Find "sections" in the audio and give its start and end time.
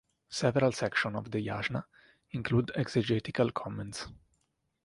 0.71-1.15